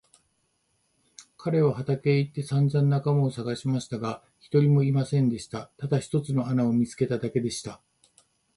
[1.37, 5.69] 彼は畑へ行ってさんざん仲間をさがしましたが、一人もいませんでした。
[5.77, 7.79] ただ一つの穴を見つけただけでした。